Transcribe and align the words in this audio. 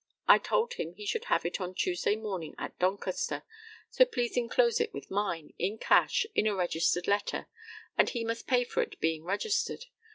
I 0.27 0.39
told 0.39 0.73
him 0.73 0.95
he 0.95 1.05
should 1.05 1.25
have 1.25 1.45
it 1.45 1.61
on 1.61 1.75
Tuesday 1.75 2.15
morning 2.15 2.55
at 2.57 2.79
Doncaster; 2.79 3.43
so 3.91 4.03
please 4.03 4.35
enclose 4.35 4.81
it 4.81 4.95
with 4.95 5.11
mine, 5.11 5.53
in 5.59 5.77
cash, 5.77 6.25
in 6.33 6.47
a 6.47 6.55
registered 6.55 7.07
letter, 7.07 7.45
and 7.99 8.09
he 8.09 8.23
must 8.23 8.47
pay 8.47 8.63
for 8.63 8.81
it 8.81 8.99
being 8.99 9.23
registered. 9.23 9.85